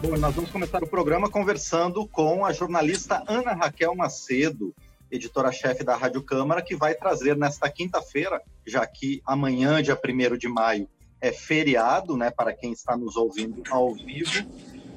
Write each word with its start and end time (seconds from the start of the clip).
Bom, 0.00 0.16
nós 0.16 0.32
vamos 0.32 0.50
começar 0.50 0.80
o 0.80 0.86
programa 0.86 1.28
conversando 1.28 2.06
com 2.06 2.46
a 2.46 2.52
jornalista 2.52 3.24
Ana 3.26 3.52
Raquel 3.52 3.96
Macedo, 3.96 4.72
editora-chefe 5.10 5.82
da 5.82 5.96
Rádio 5.96 6.22
Câmara, 6.22 6.62
que 6.62 6.76
vai 6.76 6.94
trazer 6.94 7.36
nesta 7.36 7.68
quinta-feira, 7.68 8.40
já 8.64 8.86
que 8.86 9.20
amanhã, 9.26 9.82
dia 9.82 9.98
1 9.98 10.36
de 10.38 10.46
maio, 10.46 10.88
é 11.20 11.32
feriado, 11.32 12.16
né, 12.16 12.30
para 12.30 12.52
quem 12.52 12.72
está 12.72 12.96
nos 12.96 13.16
ouvindo 13.16 13.60
ao 13.70 13.92
vivo. 13.92 14.46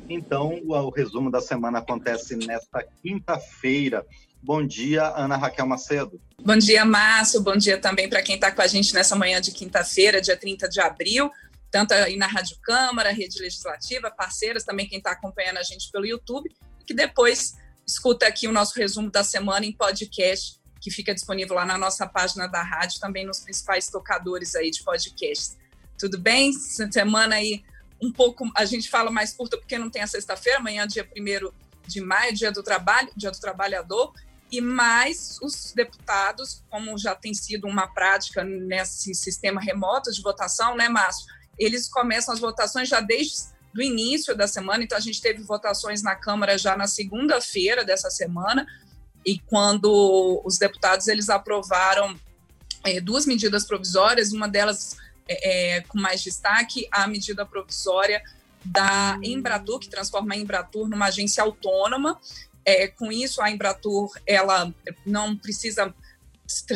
Então, 0.07 0.61
o, 0.63 0.89
resumo 0.91 1.31
da 1.31 1.41
semana 1.41 1.79
acontece 1.79 2.35
nesta 2.35 2.85
quinta-feira. 3.01 4.05
Bom 4.39 4.63
dia, 4.63 5.03
Ana 5.15 5.35
Raquel 5.35 5.65
Macedo. 5.65 6.21
Bom 6.43 6.57
dia, 6.57 6.85
Márcio. 6.85 7.41
Bom 7.41 7.57
dia 7.57 7.79
também 7.79 8.07
para 8.07 8.21
quem 8.21 8.35
está 8.35 8.51
com 8.51 8.61
a 8.61 8.67
gente 8.67 8.93
nessa 8.93 9.15
manhã 9.15 9.41
de 9.41 9.51
quinta-feira, 9.51 10.21
dia 10.21 10.37
30 10.37 10.69
de 10.69 10.79
abril 10.79 11.31
tanto 11.71 11.93
aí 11.93 12.17
na 12.17 12.27
Rádio 12.27 12.57
Câmara, 12.61 13.11
Rede 13.11 13.39
Legislativa, 13.39 14.11
parceiras, 14.11 14.63
também 14.63 14.87
quem 14.87 14.97
está 14.97 15.11
acompanhando 15.11 15.57
a 15.57 15.63
gente 15.63 15.89
pelo 15.89 16.05
YouTube, 16.05 16.53
que 16.85 16.93
depois 16.93 17.53
escuta 17.87 18.27
aqui 18.27 18.47
o 18.47 18.51
nosso 18.51 18.77
resumo 18.77 19.09
da 19.09 19.23
semana 19.23 19.65
em 19.65 19.71
podcast, 19.71 20.59
que 20.81 20.91
fica 20.91 21.13
disponível 21.13 21.55
lá 21.55 21.65
na 21.65 21.77
nossa 21.77 22.05
página 22.05 22.47
da 22.47 22.61
rádio, 22.61 22.99
também 22.99 23.25
nos 23.25 23.39
principais 23.39 23.87
tocadores 23.87 24.55
aí 24.55 24.69
de 24.69 24.83
podcast. 24.83 25.55
Tudo 25.97 26.17
bem? 26.17 26.51
Semana 26.51 27.35
aí 27.35 27.63
um 28.01 28.11
pouco, 28.11 28.49
a 28.55 28.65
gente 28.65 28.89
fala 28.89 29.11
mais 29.11 29.31
curta 29.31 29.57
porque 29.57 29.77
não 29.77 29.89
tem 29.89 30.01
a 30.01 30.07
sexta-feira, 30.07 30.57
amanhã 30.57 30.87
dia 30.87 31.07
1 31.15 31.51
de 31.87 32.01
maio, 32.01 32.33
dia 32.33 32.51
do 32.51 32.63
trabalho, 32.63 33.11
dia 33.15 33.29
do 33.29 33.39
trabalhador, 33.39 34.11
e 34.51 34.59
mais 34.59 35.37
os 35.41 35.71
deputados, 35.73 36.63
como 36.69 36.97
já 36.97 37.15
tem 37.15 37.33
sido 37.33 37.67
uma 37.67 37.87
prática 37.87 38.43
nesse 38.43 39.13
sistema 39.13 39.61
remoto 39.61 40.11
de 40.11 40.21
votação, 40.21 40.75
né, 40.75 40.89
Márcio? 40.89 41.25
Eles 41.57 41.87
começam 41.87 42.33
as 42.33 42.39
votações 42.39 42.89
já 42.89 42.99
desde 42.99 43.51
o 43.75 43.81
início 43.81 44.35
da 44.35 44.47
semana, 44.47 44.83
então 44.83 44.97
a 44.97 45.01
gente 45.01 45.21
teve 45.21 45.41
votações 45.43 46.01
na 46.01 46.15
Câmara 46.15 46.57
já 46.57 46.75
na 46.75 46.87
segunda-feira 46.87 47.85
dessa 47.85 48.09
semana, 48.09 48.67
e 49.25 49.39
quando 49.39 50.41
os 50.43 50.57
deputados 50.57 51.07
eles 51.07 51.29
aprovaram 51.29 52.19
é, 52.83 52.99
duas 52.99 53.25
medidas 53.25 53.65
provisórias, 53.65 54.33
uma 54.33 54.47
delas 54.47 54.97
é, 55.27 55.77
é, 55.77 55.81
com 55.81 55.99
mais 55.99 56.21
destaque, 56.21 56.87
a 56.91 57.07
medida 57.07 57.45
provisória 57.45 58.21
da 58.65 59.19
Embratur, 59.23 59.79
que 59.79 59.89
transforma 59.89 60.33
a 60.33 60.37
Embratur 60.37 60.87
numa 60.87 61.05
agência 61.05 61.43
autônoma. 61.43 62.19
Com 62.95 63.11
isso, 63.11 63.41
a 63.41 63.49
Embratur 63.49 64.11
ela 64.25 64.71
não 65.03 65.35
precisa 65.35 65.91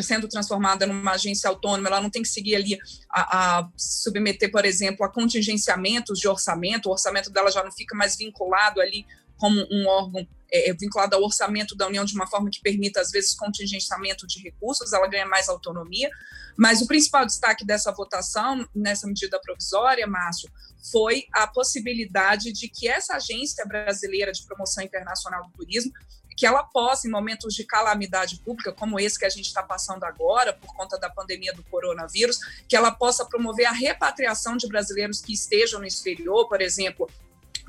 sendo 0.02 0.28
transformada 0.28 0.86
numa 0.86 1.12
agência 1.12 1.48
autônoma, 1.48 1.88
ela 1.88 2.00
não 2.00 2.10
tem 2.10 2.22
que 2.22 2.28
seguir 2.28 2.56
ali 2.56 2.78
a, 3.10 3.58
a, 3.58 3.68
submeter, 3.76 4.50
por 4.50 4.64
exemplo, 4.64 5.04
a 5.04 5.08
contingenciamentos 5.08 6.18
de 6.18 6.28
orçamento, 6.28 6.86
o 6.86 6.92
orçamento 6.92 7.30
dela 7.30 7.50
já 7.50 7.62
não 7.62 7.72
fica 7.72 7.96
mais 7.96 8.16
vinculado 8.16 8.80
ali 8.80 9.06
como 9.36 9.66
um 9.70 9.86
órgão 9.86 10.26
é, 10.50 10.72
vinculado 10.72 11.16
ao 11.16 11.22
orçamento 11.22 11.76
da 11.76 11.86
União 11.86 12.04
de 12.04 12.14
uma 12.14 12.26
forma 12.26 12.48
que 12.50 12.60
permita, 12.60 13.00
às 13.00 13.10
vezes, 13.10 13.34
contingenciamento 13.34 14.26
de 14.26 14.40
recursos, 14.42 14.92
ela 14.92 15.06
ganha 15.06 15.26
mais 15.26 15.48
autonomia. 15.48 16.10
Mas 16.56 16.80
o 16.80 16.86
principal 16.86 17.26
destaque 17.26 17.64
dessa 17.64 17.92
votação, 17.92 18.66
nessa 18.74 19.06
medida 19.06 19.38
provisória, 19.40 20.06
Márcio, 20.06 20.50
foi 20.90 21.24
a 21.32 21.46
possibilidade 21.46 22.52
de 22.52 22.68
que 22.68 22.88
essa 22.88 23.16
agência 23.16 23.64
brasileira 23.66 24.32
de 24.32 24.44
promoção 24.44 24.82
internacional 24.82 25.44
do 25.44 25.52
turismo 25.52 25.92
que 26.36 26.44
ela 26.44 26.62
possa, 26.62 27.08
em 27.08 27.10
momentos 27.10 27.54
de 27.54 27.64
calamidade 27.64 28.38
pública, 28.40 28.70
como 28.70 29.00
esse 29.00 29.18
que 29.18 29.24
a 29.24 29.30
gente 29.30 29.46
está 29.46 29.62
passando 29.62 30.04
agora, 30.04 30.52
por 30.52 30.74
conta 30.74 30.98
da 30.98 31.08
pandemia 31.08 31.52
do 31.54 31.64
coronavírus, 31.64 32.38
que 32.68 32.76
ela 32.76 32.90
possa 32.90 33.24
promover 33.24 33.66
a 33.66 33.72
repatriação 33.72 34.56
de 34.56 34.68
brasileiros 34.68 35.22
que 35.22 35.32
estejam 35.32 35.80
no 35.80 35.86
exterior, 35.86 36.46
por 36.46 36.60
exemplo, 36.60 37.08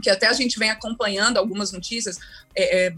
que 0.04 0.10
até 0.10 0.28
a 0.28 0.34
gente 0.34 0.60
vem 0.60 0.70
acompanhando 0.70 1.38
algumas 1.38 1.72
notícias. 1.72 2.20
É, 2.54 2.88
é, 2.88 2.96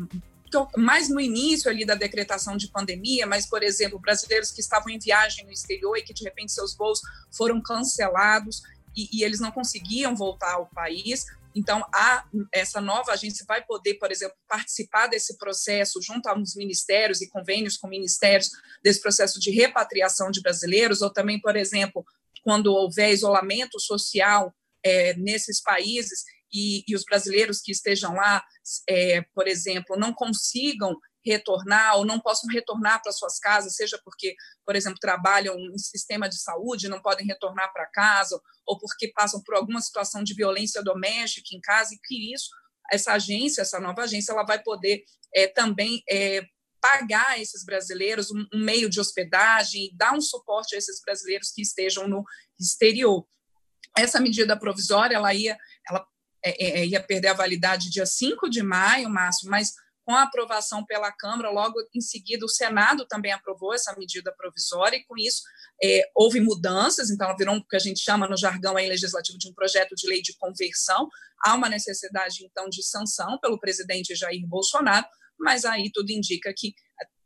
mais 0.75 1.07
no 1.09 1.19
início 1.19 1.69
ali 1.69 1.85
da 1.85 1.93
decretação 1.93 2.57
de 2.57 2.67
pandemia, 2.69 3.27
mas, 3.27 3.45
por 3.45 3.61
exemplo, 3.61 3.99
brasileiros 3.99 4.51
que 4.51 4.61
estavam 4.61 4.89
em 4.89 4.97
viagem 4.97 5.45
no 5.45 5.51
exterior 5.51 5.95
e 5.95 6.01
que, 6.01 6.13
de 6.13 6.23
repente, 6.23 6.51
seus 6.51 6.75
voos 6.75 7.01
foram 7.31 7.61
cancelados 7.61 8.63
e, 8.95 9.07
e 9.13 9.23
eles 9.23 9.39
não 9.39 9.51
conseguiam 9.51 10.15
voltar 10.15 10.53
ao 10.53 10.65
país. 10.65 11.27
Então, 11.55 11.83
a, 11.93 12.25
essa 12.53 12.79
nova 12.79 13.13
agência 13.13 13.45
vai 13.47 13.63
poder, 13.63 13.95
por 13.95 14.11
exemplo, 14.11 14.35
participar 14.47 15.07
desse 15.07 15.37
processo 15.37 15.99
junto 16.01 16.27
aos 16.27 16.55
ministérios 16.55 17.21
e 17.21 17.29
convênios 17.29 17.77
com 17.77 17.87
ministérios, 17.87 18.49
desse 18.83 19.01
processo 19.01 19.39
de 19.39 19.51
repatriação 19.51 20.31
de 20.31 20.41
brasileiros, 20.41 21.01
ou 21.01 21.11
também, 21.11 21.39
por 21.39 21.55
exemplo, 21.55 22.05
quando 22.43 22.73
houver 22.73 23.11
isolamento 23.11 23.79
social 23.79 24.53
é, 24.83 25.13
nesses 25.15 25.61
países 25.61 26.23
e, 26.51 26.83
e, 26.87 26.95
os 26.95 27.03
brasileiros 27.03 27.61
que 27.61 27.71
estejam 27.71 28.13
lá, 28.13 28.43
é, 28.87 29.21
por 29.33 29.47
exemplo, 29.47 29.97
não 29.97 30.13
consigam 30.13 30.97
retornar 31.29 31.97
ou 31.97 32.05
não 32.05 32.19
possam 32.19 32.49
retornar 32.49 33.01
para 33.01 33.11
suas 33.11 33.39
casas, 33.39 33.75
seja 33.75 33.99
porque, 34.03 34.35
por 34.65 34.75
exemplo, 34.75 34.99
trabalham 34.99 35.55
em 35.57 35.77
sistema 35.77 36.27
de 36.27 36.39
saúde, 36.41 36.89
não 36.89 37.01
podem 37.01 37.25
retornar 37.25 37.71
para 37.71 37.85
casa, 37.85 38.39
ou 38.65 38.79
porque 38.79 39.11
passam 39.13 39.41
por 39.43 39.55
alguma 39.55 39.79
situação 39.79 40.23
de 40.23 40.33
violência 40.33 40.83
doméstica 40.83 41.55
em 41.55 41.61
casa, 41.61 41.93
e 41.93 41.99
que 42.03 42.33
isso, 42.33 42.49
essa 42.91 43.13
agência, 43.13 43.61
essa 43.61 43.79
nova 43.79 44.03
agência, 44.03 44.31
ela 44.31 44.43
vai 44.43 44.61
poder 44.61 45.03
é, 45.35 45.47
também 45.47 46.01
é, 46.09 46.43
pagar 46.81 47.39
esses 47.39 47.63
brasileiros 47.63 48.31
um, 48.31 48.45
um 48.53 48.63
meio 48.63 48.89
de 48.89 48.99
hospedagem, 48.99 49.91
dar 49.95 50.13
um 50.13 50.21
suporte 50.21 50.75
a 50.75 50.77
esses 50.77 50.99
brasileiros 51.01 51.51
que 51.51 51.61
estejam 51.61 52.07
no 52.07 52.23
exterior. 52.59 53.25
Essa 53.97 54.19
medida 54.19 54.57
provisória, 54.57 55.15
ela 55.15 55.33
ia, 55.33 55.57
ela, 55.87 56.05
é, 56.43 56.79
é 56.79 56.85
ia 56.87 57.03
perder 57.03 57.29
a 57.29 57.33
validade 57.33 57.91
dia 57.91 58.05
5 58.05 58.49
de 58.49 58.63
maio, 58.63 59.09
Márcio, 59.09 59.49
mas 59.49 59.73
com 60.09 60.15
a 60.15 60.23
aprovação 60.23 60.83
pela 60.83 61.11
Câmara, 61.11 61.51
logo 61.51 61.75
em 61.93 62.01
seguida 62.01 62.43
o 62.43 62.49
Senado 62.49 63.05
também 63.05 63.31
aprovou 63.31 63.75
essa 63.75 63.95
medida 63.95 64.33
provisória 64.35 64.97
e 64.97 65.03
com 65.03 65.15
isso 65.15 65.43
é, 65.83 66.01
houve 66.15 66.41
mudanças, 66.41 67.11
então 67.11 67.37
virou 67.37 67.55
o 67.57 67.63
que 67.63 67.75
a 67.75 67.79
gente 67.79 67.99
chama 67.99 68.27
no 68.27 68.35
jargão 68.35 68.75
aí 68.75 68.89
legislativo 68.89 69.37
de 69.37 69.47
um 69.47 69.53
projeto 69.53 69.93
de 69.95 70.07
lei 70.07 70.19
de 70.23 70.35
conversão, 70.39 71.07
há 71.45 71.53
uma 71.53 71.69
necessidade 71.69 72.43
então 72.43 72.67
de 72.67 72.81
sanção 72.81 73.37
pelo 73.39 73.59
presidente 73.59 74.15
Jair 74.15 74.43
Bolsonaro, 74.47 75.05
mas 75.39 75.63
aí 75.63 75.91
tudo 75.93 76.09
indica 76.09 76.51
que 76.57 76.73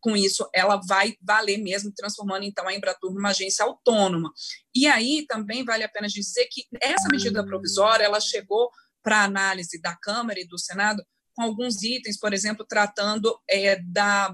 com 0.01 0.17
isso 0.17 0.45
ela 0.53 0.75
vai 0.85 1.15
valer 1.21 1.59
mesmo, 1.59 1.89
transformando 1.95 2.43
então 2.43 2.67
a 2.67 2.75
Embratur 2.75 3.13
numa 3.13 3.29
agência 3.29 3.63
autônoma. 3.63 4.29
E 4.75 4.87
aí 4.87 5.25
também 5.25 5.63
vale 5.63 5.85
a 5.85 5.89
pena 5.89 6.09
dizer 6.09 6.49
que 6.51 6.65
essa 6.81 7.07
medida 7.09 7.45
provisória 7.45 8.03
ela 8.03 8.19
chegou 8.19 8.69
para 9.01 9.23
análise 9.23 9.79
da 9.81 9.95
Câmara 9.95 10.37
e 10.37 10.45
do 10.45 10.59
Senado 10.59 11.01
com 11.35 11.41
alguns 11.43 11.81
itens, 11.83 12.17
por 12.17 12.33
exemplo, 12.33 12.65
tratando 12.67 13.37
é, 13.49 13.81
da 13.81 14.33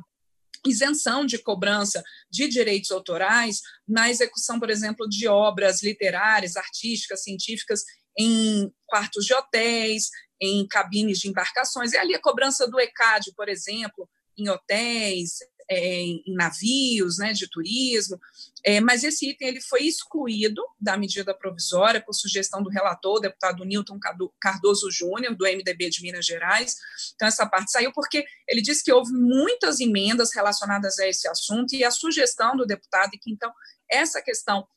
isenção 0.65 1.25
de 1.25 1.37
cobrança 1.37 2.03
de 2.29 2.47
direitos 2.47 2.91
autorais 2.91 3.61
na 3.87 4.09
execução, 4.09 4.59
por 4.59 4.69
exemplo, 4.69 5.07
de 5.07 5.27
obras 5.27 5.81
literárias, 5.81 6.57
artísticas, 6.57 7.23
científicas 7.23 7.83
em 8.17 8.71
quartos 8.85 9.25
de 9.25 9.33
hotéis, 9.33 10.09
em 10.41 10.67
cabines 10.67 11.19
de 11.19 11.29
embarcações. 11.29 11.93
E 11.93 11.97
ali 11.97 12.13
a 12.13 12.21
cobrança 12.21 12.67
do 12.67 12.79
ECAD, 12.79 13.33
por 13.35 13.47
exemplo, 13.47 14.09
em 14.37 14.49
hotéis, 14.49 15.37
é, 15.69 16.01
em 16.01 16.23
navios 16.33 17.17
né, 17.19 17.31
de 17.31 17.47
turismo, 17.47 18.19
é, 18.65 18.81
mas 18.81 19.03
esse 19.03 19.29
item 19.29 19.47
ele 19.47 19.61
foi 19.61 19.83
excluído 19.83 20.61
da 20.79 20.97
medida 20.97 21.33
provisória 21.33 22.01
por 22.01 22.13
sugestão 22.13 22.61
do 22.61 22.69
relator, 22.69 23.19
deputado 23.19 23.63
Newton 23.63 23.99
Cardoso 24.41 24.89
Júnior, 24.91 25.35
do 25.35 25.45
MDB 25.45 25.89
de 25.89 26.01
Minas 26.01 26.25
Gerais. 26.25 26.75
Então, 27.15 27.27
essa 27.27 27.45
parte 27.45 27.71
saiu 27.71 27.93
porque 27.93 28.25
ele 28.47 28.61
disse 28.61 28.83
que 28.83 28.91
houve 28.91 29.13
muitas 29.13 29.79
emendas 29.79 30.33
relacionadas 30.33 30.97
a 30.99 31.07
esse 31.07 31.27
assunto 31.27 31.73
e 31.73 31.83
a 31.83 31.91
sugestão 31.91 32.57
do 32.57 32.65
deputado, 32.65 33.11
e 33.13 33.19
que, 33.19 33.31
então, 33.31 33.51
essa 33.89 34.21
questão 34.21 34.67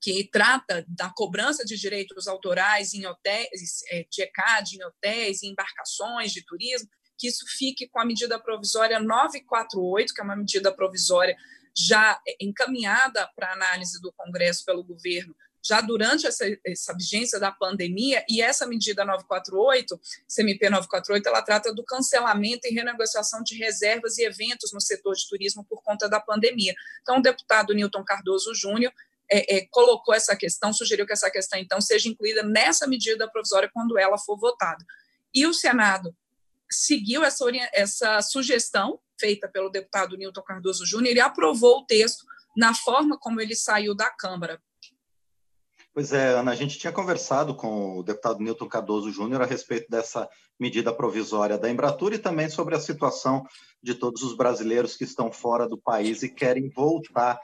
que 0.00 0.28
trata 0.30 0.84
da 0.88 1.10
cobrança 1.10 1.64
de 1.64 1.76
direitos 1.76 2.28
autorais 2.28 2.94
em 2.94 3.06
hotéis, 3.06 3.82
é, 3.90 4.06
de 4.08 4.22
ECAD, 4.22 4.76
em 4.76 4.84
hotéis, 4.84 5.42
em 5.42 5.50
embarcações 5.50 6.32
de 6.32 6.44
turismo, 6.44 6.88
que 7.18 7.28
isso 7.28 7.44
fique 7.46 7.88
com 7.88 8.00
a 8.00 8.04
medida 8.04 8.38
provisória 8.38 9.00
948, 9.00 10.14
que 10.14 10.20
é 10.20 10.24
uma 10.24 10.36
medida 10.36 10.72
provisória 10.72 11.36
já 11.76 12.20
encaminhada 12.40 13.28
para 13.36 13.52
análise 13.52 14.00
do 14.00 14.12
Congresso 14.12 14.64
pelo 14.64 14.82
governo 14.82 15.34
já 15.68 15.80
durante 15.80 16.26
essa, 16.26 16.44
essa 16.64 16.94
vigência 16.94 17.38
da 17.38 17.50
pandemia, 17.52 18.24
e 18.28 18.40
essa 18.40 18.66
medida 18.66 19.04
948, 19.04 20.00
CMP 20.26 20.70
948, 20.70 21.28
ela 21.28 21.42
trata 21.42 21.74
do 21.74 21.84
cancelamento 21.84 22.66
e 22.66 22.70
renegociação 22.72 23.42
de 23.42 23.56
reservas 23.56 24.16
e 24.18 24.24
eventos 24.24 24.72
no 24.72 24.80
setor 24.80 25.14
de 25.14 25.28
turismo 25.28 25.64
por 25.64 25.82
conta 25.82 26.08
da 26.08 26.20
pandemia. 26.20 26.74
Então, 27.02 27.18
o 27.18 27.22
deputado 27.22 27.74
Newton 27.74 28.04
Cardoso 28.04 28.54
Júnior 28.54 28.92
é, 29.30 29.58
é, 29.58 29.66
colocou 29.70 30.14
essa 30.14 30.34
questão, 30.34 30.72
sugeriu 30.72 31.06
que 31.06 31.12
essa 31.12 31.30
questão, 31.30 31.58
então, 31.58 31.80
seja 31.80 32.08
incluída 32.08 32.42
nessa 32.42 32.86
medida 32.86 33.30
provisória 33.30 33.70
quando 33.72 33.98
ela 33.98 34.16
for 34.16 34.38
votada. 34.38 34.82
E 35.34 35.46
o 35.46 35.52
Senado 35.52 36.16
seguiu 36.70 37.24
essa, 37.24 37.44
essa 37.72 38.22
sugestão 38.22 39.00
feita 39.18 39.48
pelo 39.48 39.70
deputado 39.70 40.16
Nilton 40.16 40.42
Cardoso 40.42 40.86
Júnior 40.86 41.16
e 41.16 41.20
aprovou 41.20 41.78
o 41.78 41.86
texto 41.86 42.24
na 42.56 42.74
forma 42.74 43.18
como 43.18 43.40
ele 43.40 43.54
saiu 43.54 43.94
da 43.94 44.10
Câmara. 44.10 44.60
Pois 45.98 46.12
é, 46.12 46.28
Ana, 46.28 46.52
a 46.52 46.54
gente 46.54 46.78
tinha 46.78 46.92
conversado 46.92 47.56
com 47.56 47.98
o 47.98 48.02
deputado 48.04 48.38
Newton 48.38 48.68
Cardoso 48.68 49.10
Júnior 49.10 49.42
a 49.42 49.46
respeito 49.46 49.90
dessa 49.90 50.28
medida 50.56 50.92
provisória 50.92 51.58
da 51.58 51.68
Embratur 51.68 52.12
e 52.12 52.18
também 52.18 52.48
sobre 52.48 52.76
a 52.76 52.80
situação 52.80 53.44
de 53.82 53.96
todos 53.96 54.22
os 54.22 54.36
brasileiros 54.36 54.96
que 54.96 55.02
estão 55.02 55.32
fora 55.32 55.68
do 55.68 55.76
país 55.76 56.22
e 56.22 56.28
querem 56.28 56.68
voltar. 56.68 57.40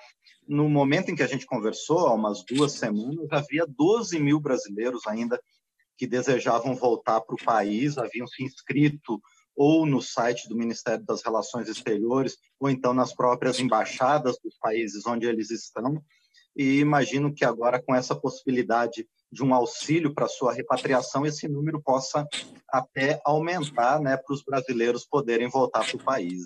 No 0.46 0.68
momento 0.68 1.10
em 1.10 1.16
que 1.16 1.22
a 1.24 1.26
gente 1.26 1.46
conversou, 1.46 2.06
há 2.06 2.14
umas 2.14 2.44
duas 2.44 2.72
semanas, 2.72 3.26
havia 3.32 3.66
12 3.66 4.20
mil 4.20 4.38
brasileiros 4.38 5.04
ainda 5.06 5.40
que 5.96 6.06
desejavam 6.06 6.74
voltar 6.74 7.20
para 7.20 7.34
o 7.34 7.44
país, 7.44 7.98
haviam 7.98 8.26
se 8.26 8.42
inscrito 8.42 9.20
ou 9.56 9.86
no 9.86 10.02
site 10.02 10.48
do 10.48 10.56
Ministério 10.56 11.04
das 11.04 11.22
Relações 11.22 11.68
Exteriores, 11.68 12.36
ou 12.58 12.68
então 12.68 12.92
nas 12.92 13.14
próprias 13.14 13.60
embaixadas 13.60 14.36
dos 14.42 14.56
países 14.58 15.06
onde 15.06 15.26
eles 15.26 15.50
estão 15.50 16.02
e 16.56 16.78
imagino 16.78 17.34
que 17.34 17.44
agora, 17.44 17.82
com 17.82 17.94
essa 17.94 18.14
possibilidade 18.14 19.08
de 19.30 19.42
um 19.42 19.52
auxílio 19.52 20.14
para 20.14 20.28
sua 20.28 20.52
repatriação, 20.52 21.26
esse 21.26 21.48
número 21.48 21.82
possa 21.82 22.26
até 22.68 23.20
aumentar 23.24 24.00
né, 24.00 24.16
para 24.16 24.32
os 24.32 24.44
brasileiros 24.44 25.04
poderem 25.04 25.48
voltar 25.48 25.84
para 25.84 25.96
o 25.96 26.04
país. 26.04 26.38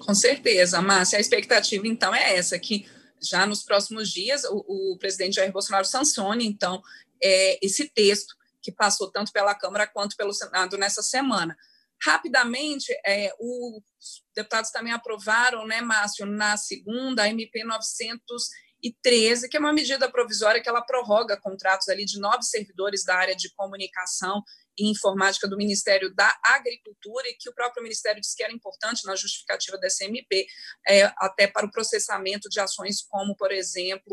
Com 0.00 0.14
certeza, 0.14 0.82
Márcia. 0.82 1.18
A 1.18 1.20
expectativa, 1.20 1.86
então, 1.86 2.12
é 2.12 2.36
essa, 2.36 2.58
que 2.58 2.86
já 3.22 3.46
nos 3.46 3.62
próximos 3.62 4.10
dias 4.10 4.42
o, 4.44 4.92
o 4.92 4.98
presidente 4.98 5.36
Jair 5.36 5.52
Bolsonaro 5.52 5.86
sancione, 5.86 6.44
então, 6.44 6.82
é, 7.22 7.64
esse 7.64 7.88
texto 7.88 8.34
que 8.66 8.72
passou 8.72 9.12
tanto 9.12 9.30
pela 9.30 9.54
Câmara 9.54 9.86
quanto 9.86 10.16
pelo 10.16 10.32
Senado 10.32 10.76
nessa 10.76 11.00
semana. 11.00 11.56
Rapidamente, 12.02 12.92
é, 13.06 13.32
os 13.38 14.24
deputados 14.34 14.72
também 14.72 14.92
aprovaram, 14.92 15.64
né, 15.64 15.80
Márcio, 15.80 16.26
na 16.26 16.56
segunda, 16.56 17.22
a 17.22 17.28
MP 17.28 17.62
900 17.62 18.48
e 18.82 18.92
13, 19.02 19.48
que 19.48 19.56
é 19.56 19.60
uma 19.60 19.72
medida 19.72 20.10
provisória 20.10 20.60
que 20.60 20.68
ela 20.68 20.82
prorroga 20.82 21.40
contratos 21.40 21.88
ali 21.88 22.04
de 22.04 22.18
nove 22.18 22.42
servidores 22.42 23.04
da 23.04 23.14
área 23.14 23.36
de 23.36 23.54
comunicação 23.54 24.42
e 24.76 24.90
informática 24.90 25.48
do 25.48 25.56
Ministério 25.56 26.12
da 26.14 26.36
Agricultura 26.44 27.28
e 27.28 27.36
que 27.38 27.48
o 27.48 27.54
próprio 27.54 27.84
Ministério 27.84 28.20
disse 28.20 28.36
que 28.36 28.42
era 28.42 28.52
importante 28.52 29.06
na 29.06 29.14
justificativa 29.14 29.78
dessa 29.78 30.04
MP, 30.04 30.46
é, 30.88 31.04
até 31.18 31.46
para 31.46 31.66
o 31.66 31.70
processamento 31.70 32.48
de 32.48 32.58
ações 32.58 33.00
como, 33.08 33.34
por 33.36 33.52
exemplo, 33.52 34.12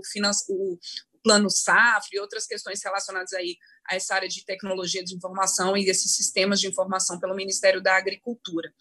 o 0.50 0.80
Plano 1.24 1.50
SAF 1.50 2.08
e 2.12 2.20
outras 2.20 2.46
questões 2.46 2.82
relacionadas 2.84 3.34
aí 3.34 3.58
a 3.88 3.96
essa 3.96 4.16
área 4.16 4.28
de 4.28 4.46
tecnologia 4.46 5.04
de 5.04 5.16
informação 5.16 5.76
e 5.76 5.90
esses 5.90 6.16
sistemas 6.16 6.60
de 6.60 6.68
informação 6.68 7.20
pelo 7.20 7.36
Ministério 7.36 7.82
da 7.82 7.96
Agricultura. 7.96 8.74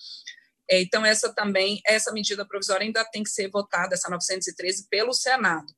É, 0.70 0.80
então, 0.80 1.04
essa 1.04 1.32
também, 1.32 1.80
essa 1.86 2.12
medida 2.12 2.46
provisória 2.46 2.84
ainda 2.84 3.04
tem 3.04 3.22
que 3.22 3.30
ser 3.30 3.50
votada, 3.50 3.94
essa 3.94 4.08
913, 4.08 4.88
pelo 4.88 5.12
Senado. 5.12 5.72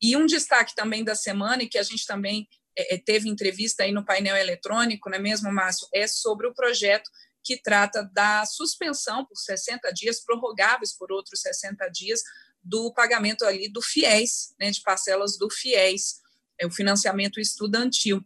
E 0.00 0.16
um 0.16 0.26
destaque 0.26 0.74
também 0.74 1.02
da 1.02 1.14
semana, 1.14 1.62
e 1.62 1.68
que 1.68 1.78
a 1.78 1.82
gente 1.82 2.06
também 2.06 2.48
é, 2.76 2.94
é, 2.94 2.98
teve 2.98 3.28
entrevista 3.28 3.82
aí 3.82 3.92
no 3.92 4.04
painel 4.04 4.36
eletrônico, 4.36 5.10
não 5.10 5.16
é 5.16 5.20
mesmo, 5.20 5.52
Márcio? 5.52 5.88
É 5.92 6.06
sobre 6.06 6.46
o 6.46 6.54
projeto 6.54 7.10
que 7.42 7.56
trata 7.56 8.08
da 8.12 8.44
suspensão 8.44 9.24
por 9.24 9.36
60 9.36 9.90
dias, 9.92 10.22
prorrogáveis 10.22 10.96
por 10.96 11.10
outros 11.10 11.40
60 11.40 11.88
dias, 11.88 12.20
do 12.62 12.92
pagamento 12.92 13.44
ali 13.44 13.68
do 13.68 13.80
FIES, 13.80 14.54
né, 14.60 14.70
de 14.70 14.82
parcelas 14.82 15.38
do 15.38 15.48
FIES, 15.50 16.20
é, 16.60 16.66
o 16.66 16.70
financiamento 16.70 17.40
estudantil. 17.40 18.24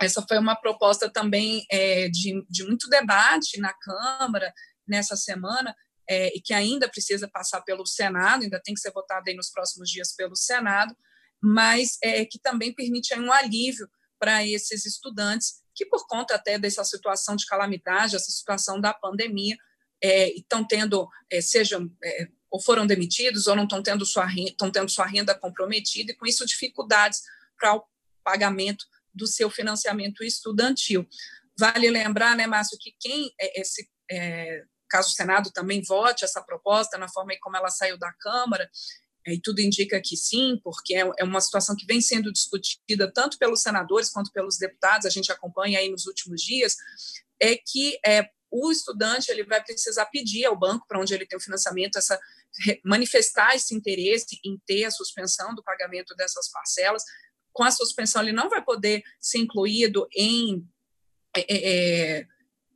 Essa 0.00 0.24
foi 0.26 0.38
uma 0.38 0.56
proposta 0.56 1.08
também 1.08 1.64
é, 1.70 2.08
de, 2.08 2.44
de 2.48 2.64
muito 2.64 2.88
debate 2.88 3.60
na 3.60 3.72
Câmara, 3.72 4.52
nessa 4.86 5.16
semana 5.16 5.74
é, 6.08 6.36
e 6.36 6.40
que 6.40 6.52
ainda 6.52 6.88
precisa 6.88 7.28
passar 7.28 7.62
pelo 7.62 7.86
Senado, 7.86 8.42
ainda 8.42 8.60
tem 8.62 8.74
que 8.74 8.80
ser 8.80 8.92
votado 8.92 9.24
aí 9.28 9.34
nos 9.34 9.50
próximos 9.50 9.88
dias 9.90 10.14
pelo 10.14 10.36
Senado, 10.36 10.94
mas 11.42 11.96
é, 12.02 12.24
que 12.24 12.38
também 12.38 12.74
permite 12.74 13.14
um 13.18 13.32
alívio 13.32 13.88
para 14.18 14.46
esses 14.46 14.84
estudantes 14.86 15.62
que, 15.74 15.84
por 15.86 16.06
conta 16.06 16.34
até 16.34 16.58
dessa 16.58 16.84
situação 16.84 17.36
de 17.36 17.46
calamidade, 17.46 18.16
essa 18.16 18.30
situação 18.30 18.80
da 18.80 18.94
pandemia, 18.94 19.56
é, 20.02 20.30
estão 20.34 20.64
tendo, 20.64 21.08
é, 21.30 21.40
sejam 21.40 21.90
é, 22.02 22.28
ou 22.50 22.60
foram 22.60 22.86
demitidos 22.86 23.46
ou 23.46 23.56
não 23.56 23.64
estão 23.64 23.82
tendo 23.82 24.06
sua 24.06 24.24
renda, 24.24 24.50
estão 24.50 24.70
tendo 24.70 24.90
sua 24.90 25.06
renda 25.06 25.34
comprometida 25.34 26.12
e 26.12 26.14
com 26.14 26.26
isso 26.26 26.46
dificuldades 26.46 27.22
para 27.58 27.74
o 27.74 27.84
pagamento 28.22 28.86
do 29.14 29.26
seu 29.26 29.50
financiamento 29.50 30.24
estudantil. 30.24 31.06
Vale 31.58 31.88
lembrar, 31.90 32.36
né, 32.36 32.46
Márcio, 32.46 32.78
que 32.80 32.94
quem 32.98 33.32
é, 33.40 33.60
esse 33.60 33.88
é, 34.10 34.62
caso 34.88 35.08
o 35.08 35.12
Senado 35.12 35.50
também 35.52 35.82
vote 35.82 36.24
essa 36.24 36.42
proposta 36.42 36.98
na 36.98 37.08
forma 37.08 37.32
como 37.40 37.56
ela 37.56 37.70
saiu 37.70 37.98
da 37.98 38.12
Câmara, 38.14 38.68
e 39.26 39.40
tudo 39.40 39.60
indica 39.60 40.00
que 40.02 40.16
sim, 40.16 40.60
porque 40.62 40.94
é, 40.94 41.10
é 41.18 41.24
uma 41.24 41.40
situação 41.40 41.74
que 41.74 41.86
vem 41.86 42.00
sendo 42.00 42.30
discutida 42.30 43.10
tanto 43.10 43.38
pelos 43.38 43.62
senadores 43.62 44.10
quanto 44.10 44.30
pelos 44.32 44.58
deputados, 44.58 45.06
a 45.06 45.10
gente 45.10 45.32
acompanha 45.32 45.78
aí 45.78 45.88
nos 45.88 46.06
últimos 46.06 46.42
dias, 46.42 46.76
é 47.40 47.56
que 47.56 47.98
é, 48.06 48.28
o 48.50 48.70
estudante 48.70 49.30
ele 49.30 49.44
vai 49.44 49.62
precisar 49.64 50.06
pedir 50.06 50.44
ao 50.44 50.58
banco 50.58 50.86
para 50.86 51.00
onde 51.00 51.14
ele 51.14 51.26
tem 51.26 51.38
o 51.38 51.42
financiamento 51.42 51.96
essa 51.96 52.18
manifestar 52.84 53.54
esse 53.54 53.74
interesse 53.74 54.38
em 54.44 54.56
ter 54.64 54.84
a 54.84 54.90
suspensão 54.90 55.54
do 55.54 55.62
pagamento 55.62 56.14
dessas 56.14 56.48
parcelas. 56.50 57.02
Com 57.54 57.64
a 57.64 57.70
suspensão, 57.70 58.20
ele 58.20 58.32
não 58.32 58.50
vai 58.50 58.62
poder 58.62 59.02
ser 59.18 59.38
incluído 59.38 60.06
em 60.14 60.68
é, 61.34 61.44
é, 61.48 62.26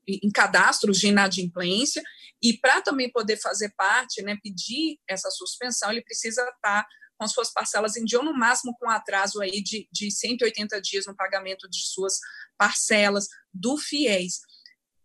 em 0.09 0.31
cadastros 0.33 0.99
de 0.99 1.09
inadimplência, 1.09 2.03
e 2.43 2.57
para 2.57 2.81
também 2.81 3.11
poder 3.11 3.37
fazer 3.37 3.73
parte, 3.77 4.23
né, 4.23 4.39
pedir 4.43 4.99
essa 5.09 5.31
suspensão, 5.31 5.91
ele 5.91 6.03
precisa 6.03 6.43
estar 6.43 6.87
com 7.17 7.25
as 7.25 7.33
suas 7.33 7.53
parcelas 7.53 7.97
em 7.97 8.05
dia, 8.05 8.19
ou 8.19 8.25
no 8.25 8.33
máximo 8.33 8.75
com 8.79 8.89
atraso 8.89 9.41
aí 9.41 9.61
de, 9.61 9.89
de 9.93 10.11
180 10.11 10.81
dias 10.81 11.07
no 11.07 11.17
pagamento 11.17 11.69
de 11.69 11.81
suas 11.83 12.19
parcelas 12.57 13.27
do 13.53 13.77
FIES. 13.77 14.41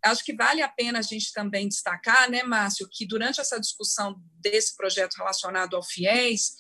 Acho 0.06 0.24
que 0.24 0.36
vale 0.36 0.62
a 0.62 0.70
pena 0.70 1.00
a 1.00 1.02
gente 1.02 1.34
também 1.34 1.68
destacar, 1.68 2.30
né, 2.30 2.44
Márcio, 2.44 2.88
que 2.92 3.06
durante 3.06 3.42
essa 3.42 3.60
discussão 3.60 4.22
desse 4.36 4.76
projeto 4.76 5.16
relacionado 5.16 5.76
ao 5.76 5.84
FIES, 5.84 6.56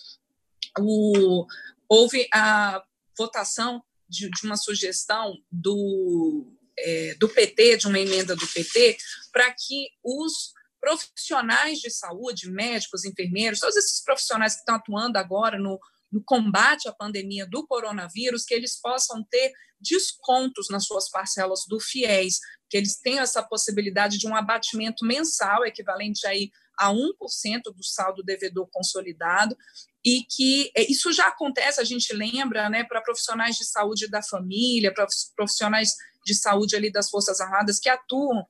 o, 0.79 1.45
houve 1.87 2.27
a 2.33 2.83
votação 3.17 3.83
de, 4.07 4.29
de 4.29 4.45
uma 4.45 4.57
sugestão 4.57 5.33
do 5.51 6.51
é, 6.77 7.15
do 7.15 7.29
PT, 7.29 7.77
de 7.77 7.87
uma 7.87 7.99
emenda 7.99 8.35
do 8.35 8.47
PT, 8.47 8.97
para 9.31 9.51
que 9.51 9.89
os 10.03 10.53
profissionais 10.79 11.79
de 11.79 11.89
saúde, 11.89 12.49
médicos, 12.49 13.05
enfermeiros, 13.05 13.59
todos 13.59 13.77
esses 13.77 14.03
profissionais 14.03 14.53
que 14.53 14.59
estão 14.59 14.75
atuando 14.75 15.17
agora 15.17 15.57
no, 15.57 15.79
no 16.11 16.21
combate 16.25 16.89
à 16.89 16.93
pandemia 16.93 17.47
do 17.47 17.65
coronavírus, 17.65 18.43
que 18.43 18.53
eles 18.53 18.79
possam 18.79 19.23
ter 19.23 19.53
descontos 19.79 20.67
nas 20.69 20.85
suas 20.85 21.09
parcelas 21.09 21.61
do 21.67 21.79
FIES, 21.79 22.39
que 22.69 22.77
eles 22.77 22.97
tenham 22.99 23.23
essa 23.23 23.41
possibilidade 23.41 24.17
de 24.17 24.27
um 24.27 24.35
abatimento 24.35 25.05
mensal, 25.05 25.65
equivalente 25.65 26.25
aí 26.27 26.51
a 26.77 26.91
1% 26.91 27.11
do 27.75 27.83
saldo 27.83 28.23
devedor 28.23 28.67
consolidado, 28.71 29.55
e 30.03 30.23
que 30.23 30.71
é, 30.75 30.83
isso 30.91 31.11
já 31.13 31.27
acontece, 31.27 31.79
a 31.79 31.83
gente 31.83 32.13
lembra, 32.13 32.69
né, 32.69 32.83
para 32.83 33.01
profissionais 33.01 33.55
de 33.55 33.65
saúde 33.65 34.09
da 34.09 34.21
família, 34.21 34.93
para 34.93 35.07
profissionais 35.35 35.91
de 36.25 36.35
saúde 36.35 36.75
ali 36.75 36.91
das 36.91 37.09
Forças 37.09 37.39
Armadas 37.39 37.79
que 37.79 37.89
atuam 37.89 38.45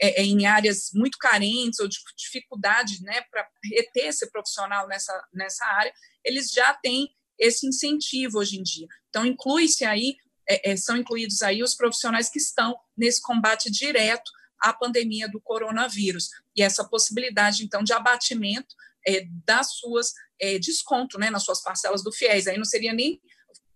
é, 0.00 0.20
é, 0.20 0.24
em 0.24 0.46
áreas 0.46 0.90
muito 0.92 1.16
carentes 1.18 1.80
ou 1.80 1.88
de 1.88 1.98
dificuldade 2.16 3.02
né, 3.02 3.22
para 3.30 3.48
reter 3.72 4.08
esse 4.08 4.30
profissional 4.30 4.86
nessa, 4.88 5.28
nessa 5.32 5.64
área, 5.64 5.92
eles 6.24 6.50
já 6.50 6.74
têm 6.74 7.08
esse 7.38 7.66
incentivo 7.66 8.38
hoje 8.38 8.58
em 8.58 8.62
dia. 8.62 8.86
Então, 9.08 9.24
inclui-se 9.24 9.84
aí, 9.84 10.16
é, 10.48 10.72
é, 10.72 10.76
são 10.76 10.96
incluídos 10.96 11.42
aí 11.42 11.62
os 11.62 11.74
profissionais 11.74 12.28
que 12.28 12.38
estão 12.38 12.76
nesse 12.96 13.20
combate 13.22 13.70
direto 13.70 14.30
à 14.60 14.72
pandemia 14.72 15.28
do 15.28 15.40
coronavírus. 15.40 16.30
E 16.54 16.62
essa 16.62 16.84
possibilidade, 16.84 17.64
então, 17.64 17.82
de 17.82 17.92
abatimento 17.92 18.74
é, 19.06 19.26
das 19.44 19.76
suas 19.76 20.12
é, 20.40 20.58
desconto 20.58 21.18
né, 21.18 21.30
nas 21.30 21.44
suas 21.44 21.62
parcelas 21.62 22.02
do 22.02 22.12
FIES. 22.12 22.46
Aí 22.46 22.58
não 22.58 22.64
seria 22.64 22.92
nem 22.92 23.20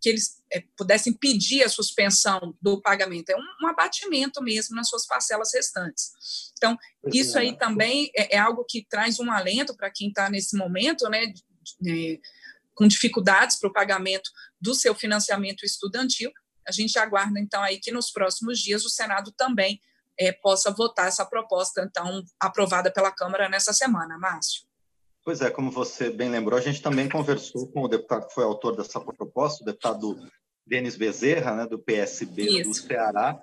que 0.01 0.09
eles 0.09 0.43
é, 0.51 0.65
pudessem 0.77 1.13
pedir 1.13 1.63
a 1.63 1.69
suspensão 1.69 2.57
do 2.61 2.81
pagamento, 2.81 3.31
é 3.31 3.37
um, 3.37 3.65
um, 3.65 3.69
abatimento 3.69 4.43
mesmo 4.43 4.75
nas 4.75 4.89
suas 4.89 5.07
parcelas 5.07 5.53
restantes. 5.53 6.53
Então, 6.57 6.77
isso 7.13 7.39
aí 7.39 7.57
também 7.57 8.11
é, 8.17 8.37
é 8.37 8.39
algo 8.39 8.65
que 8.67 8.87
traz 8.89 9.21
um 9.21 9.31
alento 9.31 9.77
para 9.77 9.91
quem 9.91 10.09
está 10.09 10.31
nesse 10.31 10.57
momento, 10.57 11.09
né, 11.11 11.27
de, 11.27 11.45
de, 11.81 12.21
com 12.75 12.89
dificuldades 12.89 13.59
para 13.59 13.69
o 13.69 13.73
pagamento 13.73 14.31
do 14.59 14.75
seu 14.75 14.95
financiamento 14.95 15.65
estudantil. 15.65 16.33
A 16.67 16.73
gente 16.73 16.99
aguarda, 16.99 17.39
então, 17.39 17.63
aí 17.63 17.79
que 17.79 17.93
nos 17.93 18.11
próximos 18.11 18.59
dias 18.59 18.85
o 18.87 18.91
Senado 18.91 19.33
também 19.33 19.81
é, 20.19 20.33
possa 20.33 20.71
votar 20.71 21.09
essa 21.09 21.27
proposta, 21.27 21.83
então, 21.83 22.25
aprovada 22.39 22.91
pela 22.91 23.13
Câmara 23.13 23.51
nessa 23.51 23.73
semana, 23.75 24.17
Márcio. 24.19 24.70
Pois 25.25 25.41
é, 25.41 25.51
como 25.51 25.71
você 25.71 26.11
bem 26.11 26.31
lembrou, 26.31 26.59
a 26.59 26.63
gente 26.63 26.81
também 26.81 27.09
conversou 27.09 27.71
com 27.71 27.83
o 27.83 27.89
deputado 27.89 28.27
que 28.27 28.35
foi 28.35 28.45
autor 28.45 28.77
dessa 28.77 29.01
proposta, 29.01 29.63
o 29.63 29.67
deputado 29.67 30.17
Denis 30.67 30.97
Bezerra, 30.97 31.55
né, 31.55 31.67
do 31.67 31.79
PSB 31.79 32.43
Isso. 32.43 32.69
do 32.69 32.75
Ceará, 32.75 33.39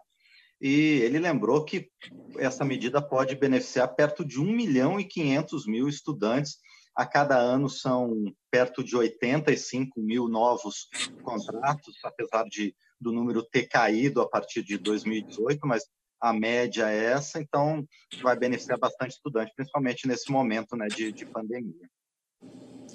e 0.60 1.01
ele 1.03 1.19
lembrou 1.19 1.63
que 1.63 1.89
essa 2.38 2.65
medida 2.65 3.00
pode 3.01 3.36
beneficiar 3.36 3.93
perto 3.93 4.25
de 4.25 4.39
1 4.39 4.43
milhão 4.43 5.00
e 5.00 5.05
500 5.05 5.67
mil 5.67 5.88
estudantes 5.88 6.57
A 6.96 7.05
cada 7.05 7.38
ano 7.38 7.69
são 7.69 8.34
perto 8.50 8.84
de 8.84 8.96
85 8.96 10.01
mil 10.01 10.27
novos 10.27 10.88
contratos, 11.22 11.93
apesar 12.03 12.43
de 12.46 12.75
do 13.00 13.12
número 13.12 13.43
ter 13.43 13.67
caído 13.67 14.19
a 14.19 14.27
partir 14.27 14.63
de 14.63 14.79
2018, 14.79 15.60
mas 15.67 15.84
a 16.19 16.33
média 16.33 16.89
é 16.89 17.13
essa, 17.13 17.39
então 17.39 17.88
vai 18.21 18.38
beneficiar 18.38 18.77
bastante 18.77 19.12
estudante, 19.12 19.53
principalmente 19.55 20.07
nesse 20.07 20.31
momento 20.31 20.75
né, 20.75 20.88
de, 20.88 21.12
de 21.12 21.25
pandemia. 21.25 21.89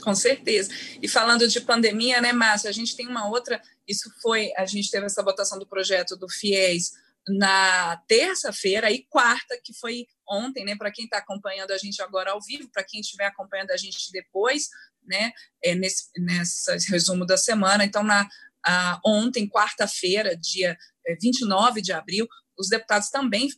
Com 0.03 0.15
certeza. 0.15 0.71
E 1.01 1.09
falando 1.09 1.47
de 1.47 1.61
pandemia, 1.61 2.21
né, 2.21 2.33
Márcio, 2.33 2.69
a 2.69 2.73
gente 2.73 2.97
tem 2.97 3.07
uma 3.07 3.29
outra. 3.29 3.61
Isso 3.87 4.11
foi, 4.21 4.53
a 4.57 4.65
gente 4.65 4.91
teve 4.91 5.07
essa 5.07 5.23
votação 5.23 5.59
do 5.59 5.67
projeto 5.67 6.17
do 6.17 6.29
FIES 6.29 6.93
na 7.29 7.97
terça-feira 8.09 8.91
e 8.91 9.05
quarta, 9.05 9.61
que 9.63 9.73
foi 9.73 10.07
ontem, 10.29 10.65
né? 10.65 10.75
Para 10.77 10.91
quem 10.91 11.05
está 11.05 11.19
acompanhando 11.19 11.71
a 11.71 11.79
gente 11.79 12.03
agora 12.03 12.33
ao 12.33 12.41
vivo, 12.41 12.69
para 12.73 12.83
quem 12.83 13.01
estiver 13.01 13.27
acompanhando 13.27 13.71
a 13.71 13.77
gente 13.77 14.11
depois, 14.11 14.69
né? 15.05 15.33
É 15.63 15.75
nesse, 15.75 16.09
nesse 16.19 16.91
resumo 16.91 17.25
da 17.25 17.37
semana. 17.37 17.85
Então, 17.85 18.03
na 18.03 18.29
ah, 18.65 19.01
ontem, 19.05 19.49
quarta-feira, 19.49 20.37
dia 20.37 20.77
29 21.21 21.81
é, 21.81 21.83
de 21.83 21.93
abril, 21.93 22.29
os 22.59 22.69
deputados 22.69 23.09
também 23.09 23.49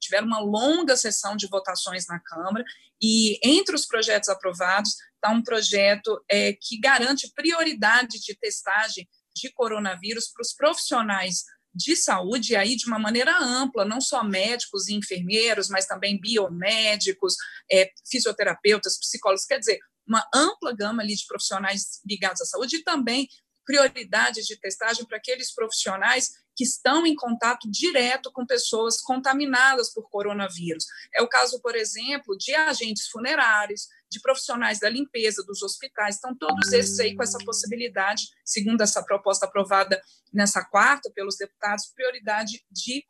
tiveram 0.00 0.26
uma 0.26 0.40
longa 0.40 0.96
sessão 0.96 1.36
de 1.36 1.46
votações 1.46 2.06
na 2.06 2.18
Câmara 2.20 2.64
e 3.00 3.38
entre 3.42 3.74
os 3.74 3.86
projetos 3.86 4.28
aprovados 4.28 4.96
está 5.14 5.30
um 5.30 5.42
projeto 5.42 6.22
é, 6.30 6.52
que 6.52 6.78
garante 6.78 7.32
prioridade 7.34 8.18
de 8.20 8.34
testagem 8.36 9.08
de 9.34 9.52
coronavírus 9.52 10.28
para 10.28 10.42
os 10.42 10.52
profissionais 10.52 11.44
de 11.72 11.94
saúde, 11.94 12.56
aí 12.56 12.74
de 12.74 12.86
uma 12.86 12.98
maneira 12.98 13.38
ampla, 13.38 13.84
não 13.84 14.00
só 14.00 14.24
médicos 14.24 14.88
e 14.88 14.94
enfermeiros, 14.94 15.68
mas 15.68 15.86
também 15.86 16.20
biomédicos, 16.20 17.34
é, 17.70 17.90
fisioterapeutas, 18.10 18.98
psicólogos, 18.98 19.44
quer 19.44 19.60
dizer, 19.60 19.78
uma 20.06 20.26
ampla 20.34 20.74
gama 20.74 21.02
ali 21.02 21.14
de 21.14 21.26
profissionais 21.26 22.00
ligados 22.04 22.40
à 22.40 22.44
saúde 22.44 22.76
e 22.76 22.82
também 22.82 23.28
prioridade 23.64 24.42
de 24.42 24.58
testagem 24.58 25.04
para 25.04 25.18
aqueles 25.18 25.54
profissionais 25.54 26.30
que 26.60 26.64
estão 26.64 27.06
em 27.06 27.14
contato 27.14 27.70
direto 27.70 28.30
com 28.30 28.44
pessoas 28.44 29.00
contaminadas 29.00 29.94
por 29.94 30.10
coronavírus. 30.10 30.84
É 31.14 31.22
o 31.22 31.26
caso, 31.26 31.58
por 31.62 31.74
exemplo, 31.74 32.36
de 32.36 32.54
agentes 32.54 33.08
funerários, 33.08 33.86
de 34.10 34.20
profissionais 34.20 34.78
da 34.78 34.90
limpeza 34.90 35.42
dos 35.42 35.62
hospitais. 35.62 36.18
Então, 36.18 36.36
todos 36.36 36.70
esses 36.74 37.00
aí 37.00 37.16
com 37.16 37.22
essa 37.22 37.38
possibilidade, 37.46 38.24
segundo 38.44 38.82
essa 38.82 39.02
proposta 39.02 39.46
aprovada 39.46 39.98
nessa 40.30 40.62
quarta 40.62 41.10
pelos 41.14 41.38
deputados, 41.38 41.90
prioridade 41.94 42.62
de 42.70 43.06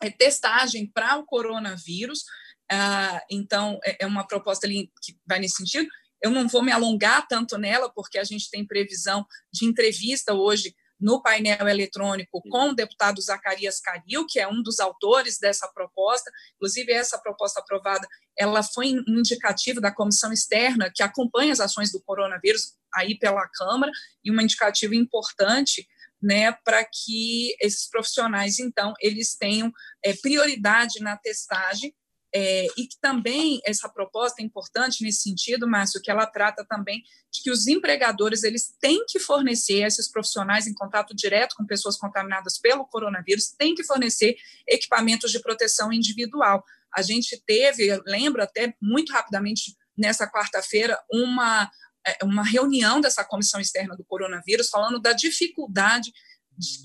é, 0.00 0.08
testagem 0.08 0.90
para 0.90 1.18
o 1.18 1.26
coronavírus. 1.26 2.24
Ah, 2.72 3.20
então, 3.30 3.78
é, 3.84 3.98
é 4.04 4.06
uma 4.06 4.26
proposta 4.26 4.66
ali 4.66 4.90
que 5.02 5.14
vai 5.26 5.38
nesse 5.38 5.56
sentido. 5.56 5.86
Eu 6.22 6.30
não 6.30 6.48
vou 6.48 6.62
me 6.62 6.72
alongar 6.72 7.28
tanto 7.28 7.58
nela, 7.58 7.92
porque 7.92 8.18
a 8.18 8.24
gente 8.24 8.48
tem 8.48 8.66
previsão 8.66 9.26
de 9.52 9.66
entrevista 9.66 10.32
hoje 10.32 10.74
no 11.00 11.22
painel 11.22 11.68
eletrônico 11.68 12.42
com 12.48 12.70
o 12.70 12.74
deputado 12.74 13.20
Zacarias 13.20 13.80
Caril, 13.80 14.26
que 14.26 14.40
é 14.40 14.48
um 14.48 14.62
dos 14.62 14.80
autores 14.80 15.38
dessa 15.38 15.68
proposta. 15.68 16.30
Inclusive, 16.56 16.92
essa 16.92 17.18
proposta 17.18 17.60
aprovada, 17.60 18.06
ela 18.36 18.62
foi 18.62 18.88
indicativo 19.06 19.80
da 19.80 19.94
comissão 19.94 20.32
externa 20.32 20.90
que 20.92 21.02
acompanha 21.02 21.52
as 21.52 21.60
ações 21.60 21.92
do 21.92 22.02
coronavírus 22.02 22.74
aí 22.94 23.18
pela 23.18 23.46
Câmara, 23.48 23.92
e 24.24 24.30
uma 24.30 24.42
indicativa 24.42 24.94
importante 24.94 25.86
né, 26.20 26.52
para 26.64 26.84
que 26.84 27.54
esses 27.60 27.88
profissionais, 27.88 28.58
então, 28.58 28.92
eles 29.00 29.36
tenham 29.36 29.72
é, 30.04 30.12
prioridade 30.14 31.00
na 31.00 31.16
testagem 31.16 31.94
é, 32.34 32.66
e 32.76 32.86
que 32.86 32.98
também 33.00 33.60
essa 33.64 33.88
proposta 33.88 34.42
é 34.42 34.44
importante 34.44 35.02
nesse 35.02 35.22
sentido, 35.22 35.66
Márcio, 35.66 36.00
que 36.02 36.10
ela 36.10 36.26
trata 36.26 36.64
também 36.64 37.02
de 37.32 37.42
que 37.42 37.50
os 37.50 37.66
empregadores 37.66 38.42
eles 38.42 38.74
têm 38.80 39.04
que 39.06 39.18
fornecer 39.18 39.82
esses 39.82 40.10
profissionais 40.10 40.66
em 40.66 40.74
contato 40.74 41.14
direto 41.14 41.54
com 41.56 41.66
pessoas 41.66 41.96
contaminadas 41.96 42.58
pelo 42.58 42.86
coronavírus, 42.86 43.54
têm 43.58 43.74
que 43.74 43.84
fornecer 43.84 44.36
equipamentos 44.66 45.30
de 45.30 45.40
proteção 45.40 45.92
individual. 45.92 46.62
A 46.94 47.02
gente 47.02 47.42
teve, 47.46 48.00
lembro 48.06 48.42
até 48.42 48.74
muito 48.80 49.12
rapidamente 49.12 49.76
nessa 49.96 50.30
quarta-feira, 50.30 50.98
uma 51.10 51.70
é, 52.06 52.24
uma 52.24 52.42
reunião 52.42 53.00
dessa 53.00 53.24
comissão 53.24 53.60
externa 53.60 53.96
do 53.96 54.04
coronavírus 54.04 54.70
falando 54.70 55.00
da 55.00 55.12
dificuldade 55.12 56.12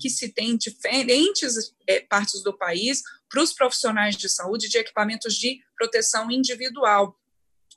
que 0.00 0.08
se 0.08 0.28
tem 0.28 0.50
em 0.50 0.56
diferentes 0.56 1.74
é, 1.86 2.00
partes 2.00 2.42
do 2.42 2.56
país 2.56 3.02
para 3.28 3.42
os 3.42 3.52
profissionais 3.52 4.16
de 4.16 4.28
saúde 4.28 4.68
de 4.68 4.78
equipamentos 4.78 5.34
de 5.34 5.60
proteção 5.76 6.30
individual. 6.30 7.18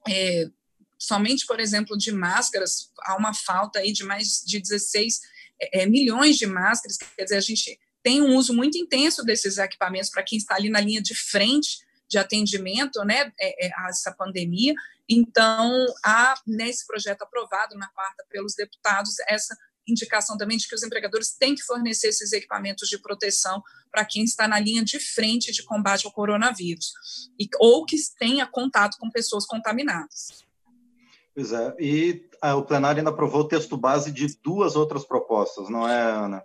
É, 0.08 0.50
somente, 0.98 1.46
por 1.46 1.60
exemplo, 1.60 1.98
de 1.98 2.12
máscaras, 2.12 2.92
há 3.02 3.16
uma 3.16 3.34
falta 3.34 3.80
aí 3.80 3.92
de 3.92 4.04
mais 4.04 4.44
de 4.46 4.60
16 4.60 5.20
é, 5.60 5.82
é, 5.82 5.86
milhões 5.86 6.38
de 6.38 6.46
máscaras, 6.46 6.98
quer 6.98 7.24
dizer, 7.24 7.38
a 7.38 7.42
gente 7.42 7.80
tem 8.04 8.22
um 8.22 8.36
uso 8.36 8.54
muito 8.54 8.78
intenso 8.78 9.24
desses 9.24 9.58
equipamentos 9.58 10.10
para 10.10 10.24
quem 10.24 10.38
está 10.38 10.56
ali 10.56 10.70
na 10.70 10.80
linha 10.80 11.02
de 11.02 11.16
frente 11.16 11.80
de 12.08 12.18
atendimento 12.18 13.04
né, 13.04 13.34
a 13.76 13.90
essa 13.90 14.14
pandemia. 14.14 14.74
Então, 15.10 15.86
há 16.06 16.36
nesse 16.46 16.88
projeto 16.88 17.24
aprovado 17.24 17.76
na 17.76 17.88
quarta 17.90 18.26
pelos 18.30 18.56
deputados 18.56 19.16
essa 19.28 19.58
indicação 19.88 20.38
também 20.38 20.58
de 20.58 20.68
que 20.68 20.76
os 20.76 20.84
empregadores 20.84 21.32
têm 21.32 21.56
que 21.56 21.64
fornecer 21.64 22.08
esses 22.08 22.34
equipamentos 22.34 22.90
de 22.90 22.98
proteção 22.98 23.62
para 23.92 24.06
quem 24.06 24.24
está 24.24 24.48
na 24.48 24.60
linha 24.60 24.84
de 24.84 25.00
frente 25.00 25.52
de 25.52 25.64
combate 25.64 26.06
ao 26.06 26.12
coronavírus, 26.12 26.92
e, 27.40 27.48
ou 27.60 27.86
que 27.86 27.96
tenha 28.20 28.46
contato 28.46 28.98
com 29.00 29.10
pessoas 29.10 29.46
contaminadas. 29.46 30.46
Pois 31.34 31.52
é, 31.52 31.76
e 31.80 32.28
ah, 32.42 32.56
o 32.56 32.66
plenário 32.66 33.00
ainda 33.00 33.12
aprovou 33.12 33.42
o 33.42 33.48
texto 33.48 33.78
base 33.78 34.12
de 34.12 34.28
duas 34.44 34.76
outras 34.76 35.06
propostas, 35.06 35.70
não 35.70 35.88
é, 35.88 36.02
Ana? 36.02 36.44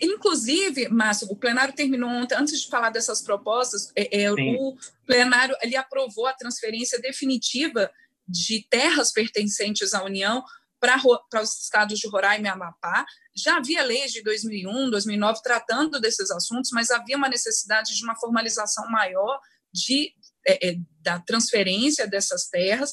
Inclusive, 0.00 0.88
Márcio, 0.88 1.26
o 1.28 1.36
plenário 1.36 1.74
terminou 1.74 2.08
ontem, 2.08 2.36
antes 2.36 2.60
de 2.60 2.68
falar 2.68 2.90
dessas 2.90 3.20
propostas, 3.20 3.90
é, 3.96 4.22
é, 4.22 4.32
o 4.32 4.76
plenário 5.04 5.56
ele 5.60 5.74
aprovou 5.74 6.26
a 6.26 6.32
transferência 6.32 7.00
definitiva 7.00 7.90
de 8.28 8.64
terras 8.70 9.10
pertencentes 9.10 9.92
à 9.92 10.04
União 10.04 10.44
para 10.82 11.42
os 11.42 11.62
estados 11.62 12.00
de 12.00 12.08
Roraima 12.08 12.48
e 12.48 12.50
Amapá. 12.50 13.06
Já 13.36 13.58
havia 13.58 13.84
leis 13.84 14.10
de 14.10 14.20
2001, 14.22 14.90
2009 14.90 15.40
tratando 15.40 16.00
desses 16.00 16.28
assuntos, 16.32 16.70
mas 16.72 16.90
havia 16.90 17.16
uma 17.16 17.28
necessidade 17.28 17.94
de 17.96 18.02
uma 18.02 18.16
formalização 18.16 18.90
maior 18.90 19.38
de, 19.72 20.12
é, 20.44 20.70
é, 20.70 20.74
da 21.00 21.20
transferência 21.20 22.06
dessas 22.08 22.48
terras. 22.48 22.90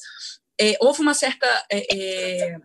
É, 0.60 0.76
houve 0.80 1.00
uma 1.00 1.14
certa 1.14 1.46
é, 1.68 2.52
é, 2.52 2.56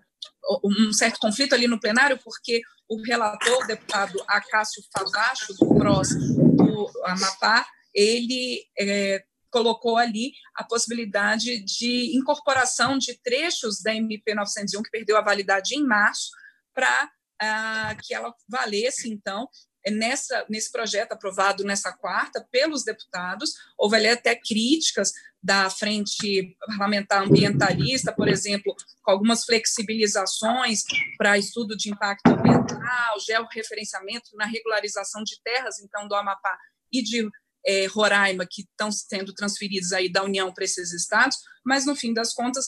um 0.63 0.93
certo 0.93 1.19
conflito 1.19 1.55
ali 1.55 1.67
no 1.67 1.79
plenário, 1.79 2.19
porque 2.23 2.61
o 2.87 3.01
relator, 3.01 3.63
o 3.63 3.67
deputado 3.67 4.23
Acácio 4.27 4.83
Favacho, 4.95 5.55
do 5.55 5.75
PROS 5.75 6.09
do 6.09 6.91
Amapá, 7.03 7.65
ele 7.95 8.63
é, 8.77 9.23
colocou 9.55 9.95
ali 9.95 10.33
a 10.53 10.65
possibilidade 10.65 11.63
de 11.63 12.13
incorporação 12.13 12.97
de 12.97 13.17
trechos 13.21 13.81
da 13.81 13.95
MP 13.95 14.35
901, 14.35 14.83
que 14.83 14.91
perdeu 14.91 15.15
a 15.15 15.21
validade 15.21 15.77
em 15.77 15.81
março, 15.81 16.29
para 16.73 17.09
ah, 17.41 17.95
que 18.03 18.13
ela 18.13 18.35
valesse, 18.49 19.09
então, 19.09 19.47
nessa, 19.93 20.45
nesse 20.49 20.69
projeto 20.69 21.13
aprovado 21.13 21.63
nessa 21.63 21.93
quarta 21.93 22.45
pelos 22.51 22.83
deputados. 22.83 23.53
Houve 23.77 23.95
ali 23.95 24.09
até 24.09 24.35
críticas 24.35 25.13
da 25.41 25.69
Frente 25.69 26.57
Parlamentar 26.77 27.23
Ambientalista, 27.23 28.11
por 28.11 28.27
exemplo, 28.27 28.75
com 29.01 29.11
algumas 29.11 29.45
flexibilizações 29.45 30.83
para 31.17 31.37
estudo 31.37 31.77
de 31.77 31.89
impacto 31.89 32.27
ambiental, 32.27 33.19
georreferenciamento 33.25 34.35
na 34.35 34.45
regularização 34.45 35.23
de 35.23 35.41
terras, 35.41 35.79
então, 35.79 36.09
do 36.09 36.15
Amapá 36.15 36.57
e 36.91 37.01
de 37.01 37.25
é, 37.65 37.85
Roraima 37.87 38.45
que 38.49 38.61
estão 38.61 38.91
sendo 38.91 39.33
transferidos 39.33 39.91
aí 39.91 40.11
da 40.11 40.23
União 40.23 40.53
para 40.53 40.63
esses 40.63 40.93
estados, 40.93 41.37
mas 41.65 41.85
no 41.85 41.95
fim 41.95 42.13
das 42.13 42.33
contas 42.33 42.67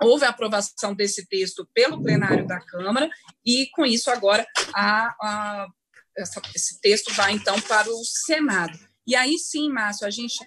houve 0.00 0.24
a 0.24 0.30
aprovação 0.30 0.94
desse 0.94 1.26
texto 1.26 1.68
pelo 1.72 2.02
plenário 2.02 2.46
da 2.46 2.60
Câmara 2.60 3.08
e 3.44 3.68
com 3.72 3.84
isso 3.84 4.10
agora 4.10 4.46
a, 4.74 5.06
a, 5.20 5.68
essa, 6.16 6.40
esse 6.54 6.80
texto 6.80 7.12
vai 7.14 7.32
então 7.32 7.60
para 7.62 7.88
o 7.90 8.04
Senado. 8.04 8.78
E 9.06 9.14
aí 9.14 9.38
sim, 9.38 9.70
Márcio, 9.70 10.06
a 10.06 10.10
gente 10.10 10.38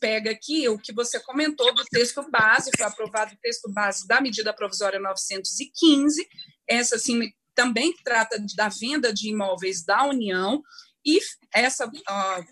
pega 0.00 0.30
aqui 0.30 0.68
o 0.68 0.78
que 0.78 0.92
você 0.92 1.18
comentou 1.20 1.74
do 1.74 1.84
texto 1.84 2.28
base, 2.30 2.70
foi 2.76 2.86
aprovado 2.86 3.34
o 3.34 3.38
texto 3.38 3.70
base 3.72 4.06
da 4.06 4.20
medida 4.20 4.52
provisória 4.52 5.00
915, 5.00 6.26
essa 6.68 6.98
sim 6.98 7.32
também 7.54 7.94
trata 8.04 8.38
da 8.54 8.68
venda 8.68 9.12
de 9.12 9.30
imóveis 9.30 9.82
da 9.82 10.04
União, 10.04 10.62
e 11.04 11.18
essa 11.54 11.86
uh, 11.86 12.46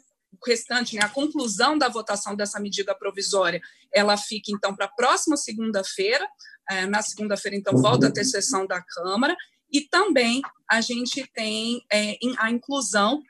restante, 0.46 0.96
né, 0.96 1.02
a 1.02 1.08
conclusão 1.08 1.76
da 1.76 1.88
votação 1.88 2.34
dessa 2.34 2.60
medida 2.60 2.94
provisória, 2.94 3.60
ela 3.92 4.16
fica, 4.16 4.50
então, 4.50 4.74
para 4.74 4.86
a 4.86 4.92
próxima 4.92 5.36
segunda-feira. 5.36 6.28
É, 6.70 6.86
na 6.86 7.02
segunda-feira, 7.02 7.56
então, 7.56 7.76
volta 7.76 8.08
a 8.08 8.12
ter 8.12 8.24
sessão 8.24 8.66
da 8.66 8.82
Câmara. 8.82 9.36
E 9.72 9.82
também 9.82 10.40
a 10.70 10.80
gente 10.80 11.26
tem 11.34 11.84
é, 11.92 12.16
a 12.38 12.50
inclusão 12.50 13.22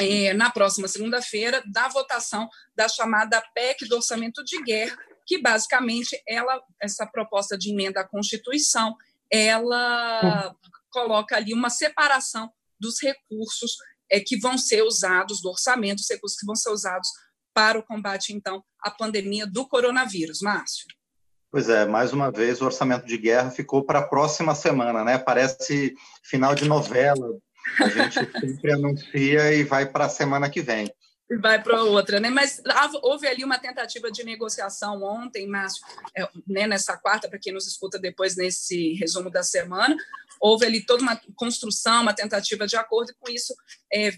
é, 0.00 0.32
na 0.34 0.50
próxima 0.50 0.88
segunda-feira 0.88 1.62
da 1.66 1.88
votação 1.88 2.48
da 2.76 2.88
chamada 2.88 3.42
PEC 3.54 3.86
do 3.88 3.96
orçamento 3.96 4.44
de 4.44 4.62
guerra, 4.62 4.96
que 5.26 5.40
basicamente 5.40 6.20
ela, 6.26 6.60
essa 6.80 7.06
proposta 7.06 7.56
de 7.56 7.70
emenda 7.70 8.00
à 8.00 8.04
Constituição, 8.04 8.96
ela 9.30 10.54
coloca 10.90 11.36
ali 11.36 11.52
uma 11.52 11.70
separação 11.70 12.50
dos 12.80 13.00
recursos 13.02 13.76
é, 14.10 14.20
que 14.20 14.38
vão 14.38 14.56
ser 14.56 14.82
usados, 14.82 15.40
do 15.40 15.50
orçamento, 15.50 16.00
os 16.00 16.10
recursos 16.10 16.38
que 16.38 16.46
vão 16.46 16.56
ser 16.56 16.70
usados 16.70 17.08
para 17.54 17.78
o 17.78 17.82
combate, 17.82 18.32
então, 18.32 18.62
à 18.80 18.90
pandemia 18.90 19.46
do 19.46 19.66
coronavírus. 19.66 20.40
Márcio. 20.40 20.86
Pois 21.50 21.68
é, 21.68 21.86
mais 21.86 22.12
uma 22.12 22.30
vez 22.30 22.60
o 22.60 22.66
orçamento 22.66 23.06
de 23.06 23.16
guerra 23.16 23.50
ficou 23.50 23.82
para 23.82 24.00
a 24.00 24.06
próxima 24.06 24.54
semana, 24.54 25.02
né? 25.02 25.18
Parece 25.18 25.94
final 26.22 26.54
de 26.54 26.66
novela. 26.66 27.26
A 27.80 27.88
gente 27.88 28.14
sempre 28.40 28.72
anuncia 28.72 29.52
e 29.54 29.64
vai 29.64 29.86
para 29.86 30.04
a 30.04 30.10
semana 30.10 30.50
que 30.50 30.60
vem. 30.60 30.90
E 31.30 31.36
vai 31.36 31.62
para 31.62 31.82
outra, 31.82 32.18
né? 32.18 32.30
Mas 32.30 32.62
houve 33.02 33.26
ali 33.26 33.44
uma 33.44 33.58
tentativa 33.58 34.10
de 34.10 34.24
negociação 34.24 35.02
ontem, 35.02 35.46
Márcio, 35.46 35.84
é, 36.16 36.26
né, 36.46 36.66
nessa 36.66 36.96
quarta, 36.96 37.28
para 37.28 37.38
quem 37.38 37.52
nos 37.52 37.66
escuta 37.66 37.98
depois 37.98 38.34
nesse 38.34 38.94
resumo 38.94 39.30
da 39.30 39.42
semana, 39.42 39.94
houve 40.40 40.64
ali 40.64 40.84
toda 40.84 41.02
uma 41.02 41.20
construção, 41.36 42.02
uma 42.02 42.14
tentativa 42.14 42.66
de 42.66 42.76
acordo, 42.76 43.10
e 43.10 43.14
com 43.14 43.30
isso 43.30 43.54
é, 43.92 44.12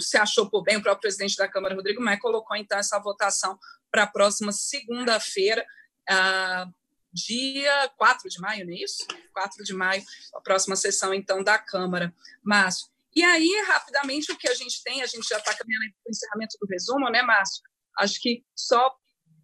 se 0.00 0.16
achou 0.16 0.48
por 0.50 0.62
bem, 0.62 0.76
o 0.76 0.82
próprio 0.82 1.02
presidente 1.02 1.36
da 1.36 1.48
Câmara, 1.48 1.74
Rodrigo 1.74 2.02
Maia, 2.02 2.18
colocou 2.18 2.56
então 2.56 2.78
essa 2.78 2.98
votação 2.98 3.58
para 3.90 4.04
a 4.04 4.06
próxima 4.06 4.52
segunda-feira, 4.52 5.64
ah, 6.08 6.68
dia 7.12 7.88
4 7.96 8.28
de 8.28 8.40
maio, 8.40 8.66
não 8.66 8.72
é 8.72 8.76
isso? 8.76 9.06
4 9.32 9.64
de 9.64 9.74
maio, 9.74 10.02
a 10.34 10.40
próxima 10.40 10.76
sessão 10.76 11.12
então 11.12 11.42
da 11.42 11.58
Câmara. 11.58 12.14
Márcio, 12.42 12.88
e 13.14 13.22
aí, 13.22 13.64
rapidamente, 13.66 14.30
o 14.30 14.38
que 14.38 14.48
a 14.48 14.54
gente 14.54 14.82
tem, 14.84 15.02
a 15.02 15.06
gente 15.06 15.26
já 15.28 15.38
está 15.38 15.54
caminhando 15.54 15.86
para 16.02 16.08
o 16.08 16.10
encerramento 16.10 16.56
do 16.60 16.66
resumo, 16.66 17.10
né, 17.10 17.22
Márcio? 17.22 17.62
Acho 17.98 18.20
que 18.20 18.44
só 18.54 18.94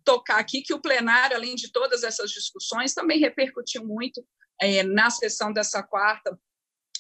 tocar 0.05 0.39
aqui 0.39 0.63
que 0.63 0.73
o 0.73 0.81
plenário, 0.81 1.37
além 1.37 1.57
de 1.57 1.73
todas 1.73 2.05
essas 2.05 2.31
discussões, 2.31 2.95
também 2.95 3.19
repercutiu 3.19 3.85
muito 3.85 4.25
é, 4.61 4.83
na 4.85 5.11
sessão 5.11 5.53
dessa 5.53 5.83
quarta 5.83 6.39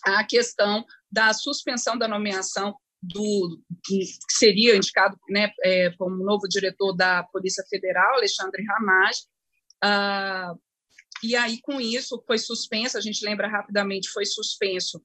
a 0.04 0.24
questão 0.24 0.84
da 1.10 1.32
suspensão 1.32 1.96
da 1.96 2.08
nomeação 2.08 2.74
do 3.02 3.60
que 3.84 4.04
seria 4.30 4.76
indicado 4.76 5.16
né, 5.28 5.50
é, 5.62 5.90
como 5.96 6.24
novo 6.24 6.48
diretor 6.48 6.92
da 6.94 7.22
Polícia 7.24 7.64
Federal, 7.68 8.14
Alexandre 8.14 8.64
Ramage. 8.64 9.20
Ah, 9.82 10.54
e 11.22 11.34
aí, 11.36 11.60
com 11.62 11.80
isso, 11.80 12.22
foi 12.26 12.38
suspensa, 12.38 12.98
a 12.98 13.00
gente 13.00 13.24
lembra 13.24 13.48
rapidamente, 13.48 14.10
foi 14.10 14.26
suspenso, 14.26 15.02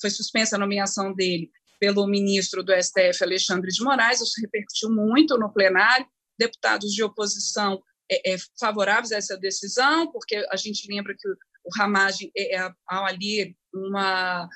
foi 0.00 0.10
suspensa 0.10 0.56
a 0.56 0.58
nomeação 0.58 1.12
dele 1.14 1.50
pelo 1.78 2.06
ministro 2.06 2.62
do 2.62 2.72
STF, 2.72 3.22
Alexandre 3.22 3.70
de 3.70 3.82
Moraes, 3.82 4.20
isso 4.20 4.40
repercutiu 4.40 4.90
muito 4.90 5.36
no 5.38 5.52
plenário, 5.52 6.06
deputados 6.38 6.92
de 6.92 7.02
oposição 7.02 7.82
é, 8.10 8.34
é, 8.34 8.36
favoráveis 8.58 9.12
a 9.12 9.16
essa 9.16 9.36
decisão, 9.36 10.10
porque 10.10 10.36
a 10.50 10.56
gente 10.56 10.90
lembra 10.90 11.14
que 11.18 11.28
o 11.28 11.76
Ramage 11.76 12.30
é, 12.36 12.56
é, 12.56 12.70
ali 12.88 13.56
uma 13.74 14.48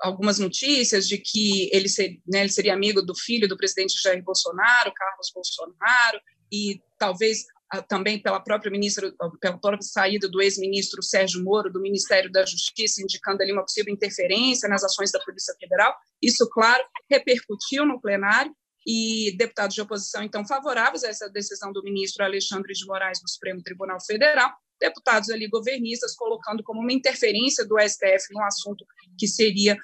algumas 0.00 0.38
notícias 0.38 1.08
de 1.08 1.16
que 1.16 1.70
ele, 1.72 1.88
ser, 1.88 2.20
né, 2.26 2.40
ele 2.40 2.50
seria 2.50 2.74
amigo 2.74 3.00
do 3.00 3.14
filho 3.14 3.48
do 3.48 3.56
presidente 3.56 4.00
Jair 4.02 4.22
Bolsonaro, 4.22 4.92
Carlos 4.92 5.30
Bolsonaro, 5.32 6.20
e 6.52 6.80
talvez 6.98 7.44
também 7.82 8.20
pela 8.20 8.40
própria 8.40 8.70
ministra, 8.70 9.12
pela 9.40 9.58
própria 9.58 9.82
saída 9.82 10.28
do 10.28 10.40
ex-ministro 10.40 11.02
Sérgio 11.02 11.42
Moro 11.42 11.70
do 11.70 11.80
Ministério 11.80 12.30
da 12.30 12.44
Justiça, 12.44 13.02
indicando 13.02 13.42
ali 13.42 13.52
uma 13.52 13.62
possível 13.62 13.92
interferência 13.92 14.68
nas 14.68 14.84
ações 14.84 15.10
da 15.10 15.20
Polícia 15.20 15.54
Federal. 15.58 15.94
Isso, 16.22 16.48
claro, 16.50 16.82
repercutiu 17.10 17.84
no 17.86 18.00
plenário 18.00 18.54
e 18.86 19.34
deputados 19.38 19.74
de 19.74 19.80
oposição, 19.80 20.22
então, 20.22 20.46
favoráveis 20.46 21.04
a 21.04 21.08
essa 21.08 21.28
decisão 21.28 21.72
do 21.72 21.82
ministro 21.82 22.22
Alexandre 22.24 22.72
de 22.74 22.84
Moraes 22.84 23.20
do 23.20 23.30
Supremo 23.30 23.62
Tribunal 23.62 23.98
Federal, 24.04 24.52
deputados 24.78 25.30
ali 25.30 25.48
governistas 25.48 26.14
colocando 26.14 26.62
como 26.62 26.80
uma 26.80 26.92
interferência 26.92 27.64
do 27.64 27.78
STF 27.78 28.26
num 28.32 28.44
assunto 28.44 28.84
que 29.18 29.26
seria 29.26 29.78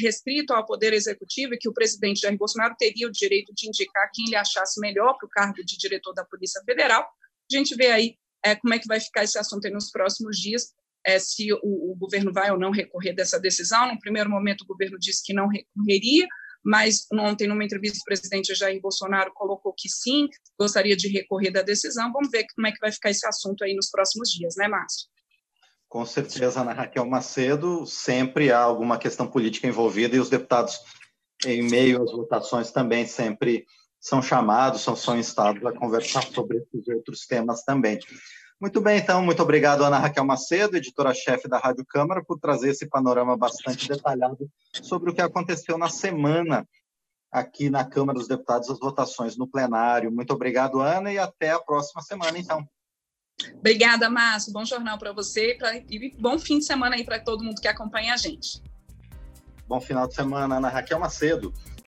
restrito 0.00 0.52
ao 0.52 0.64
Poder 0.64 0.92
Executivo 0.92 1.54
e 1.54 1.58
que 1.58 1.68
o 1.68 1.72
presidente 1.72 2.20
Jair 2.20 2.36
Bolsonaro 2.36 2.74
teria 2.78 3.06
o 3.06 3.12
direito 3.12 3.52
de 3.54 3.68
indicar 3.68 4.10
quem 4.12 4.26
ele 4.26 4.36
achasse 4.36 4.80
melhor 4.80 5.16
para 5.18 5.26
o 5.26 5.30
cargo 5.30 5.64
de 5.64 5.76
diretor 5.76 6.12
da 6.12 6.24
Polícia 6.24 6.62
Federal. 6.64 7.02
A 7.02 7.56
gente 7.56 7.74
vê 7.74 7.88
aí 7.88 8.16
é, 8.44 8.54
como 8.54 8.74
é 8.74 8.78
que 8.78 8.86
vai 8.86 9.00
ficar 9.00 9.24
esse 9.24 9.38
assunto 9.38 9.68
nos 9.70 9.90
próximos 9.90 10.36
dias, 10.38 10.72
é, 11.04 11.18
se 11.18 11.52
o, 11.52 11.58
o, 11.62 11.96
governo 11.96 12.32
vai 12.32 12.50
ou 12.50 12.58
não 12.58 12.70
recorrer 12.70 13.12
dessa 13.12 13.38
decisão. 13.38 13.92
No 13.92 13.98
primeiro 13.98 14.30
momento, 14.30 14.62
o 14.62 14.66
governo 14.66 14.98
disse 14.98 15.22
que 15.24 15.32
não 15.32 15.48
recorreria, 15.48 16.26
mas 16.64 17.06
ontem, 17.12 17.46
numa 17.46 17.64
entrevista, 17.64 17.98
o 18.00 18.04
presidente 18.04 18.54
Jair 18.54 18.80
Bolsonaro 18.80 19.32
colocou 19.32 19.72
que 19.76 19.88
sim, 19.88 20.28
gostaria 20.58 20.96
de 20.96 21.08
recorrer 21.08 21.50
da 21.50 21.62
decisão. 21.62 22.12
Vamos 22.12 22.30
ver 22.30 22.44
como 22.54 22.66
é 22.66 22.72
que 22.72 22.80
vai 22.80 22.90
ficar 22.90 23.10
esse 23.10 23.26
assunto 23.26 23.62
aí 23.62 23.74
nos 23.74 23.88
próximos 23.88 24.30
dias, 24.30 24.56
né, 24.56 24.66
Márcio? 24.66 25.08
Com 25.96 26.04
certeza, 26.04 26.60
Ana 26.60 26.74
Raquel 26.74 27.06
Macedo, 27.06 27.86
sempre 27.86 28.52
há 28.52 28.60
alguma 28.60 28.98
questão 28.98 29.26
política 29.26 29.66
envolvida 29.66 30.14
e 30.14 30.20
os 30.20 30.28
deputados, 30.28 30.78
em 31.46 31.62
meio 31.62 32.02
às 32.02 32.12
votações, 32.12 32.70
também 32.70 33.06
sempre 33.06 33.64
são 33.98 34.20
chamados, 34.20 34.82
são, 34.82 34.94
são 34.94 35.18
instados 35.18 35.64
a 35.64 35.72
conversar 35.72 36.22
sobre 36.24 36.58
esses 36.58 36.86
outros 36.88 37.26
temas 37.26 37.62
também. 37.62 37.98
Muito 38.60 38.78
bem, 38.82 38.98
então, 38.98 39.22
muito 39.22 39.42
obrigado, 39.42 39.86
Ana 39.86 39.98
Raquel 39.98 40.26
Macedo, 40.26 40.76
editora-chefe 40.76 41.48
da 41.48 41.56
Rádio 41.56 41.86
Câmara, 41.88 42.22
por 42.22 42.38
trazer 42.38 42.72
esse 42.72 42.86
panorama 42.86 43.34
bastante 43.34 43.88
detalhado 43.88 44.50
sobre 44.82 45.10
o 45.10 45.14
que 45.14 45.22
aconteceu 45.22 45.78
na 45.78 45.88
semana 45.88 46.68
aqui 47.32 47.70
na 47.70 47.86
Câmara 47.86 48.18
dos 48.18 48.28
Deputados, 48.28 48.68
as 48.68 48.78
votações 48.78 49.34
no 49.38 49.48
plenário. 49.48 50.12
Muito 50.12 50.34
obrigado, 50.34 50.78
Ana, 50.78 51.10
e 51.10 51.18
até 51.18 51.52
a 51.52 51.58
próxima 51.58 52.02
semana, 52.02 52.38
então. 52.38 52.68
Obrigada, 53.58 54.08
Márcio. 54.08 54.52
Bom 54.52 54.64
jornal 54.64 54.98
para 54.98 55.12
você 55.12 55.58
e 55.90 56.14
bom 56.18 56.38
fim 56.38 56.58
de 56.58 56.64
semana 56.64 56.96
aí 56.96 57.04
para 57.04 57.18
todo 57.18 57.44
mundo 57.44 57.60
que 57.60 57.68
acompanha 57.68 58.14
a 58.14 58.16
gente. 58.16 58.62
Bom 59.68 59.80
final 59.80 60.06
de 60.06 60.14
semana, 60.14 60.56
Ana 60.56 60.68
Raquel 60.68 60.98
Macedo. 60.98 61.52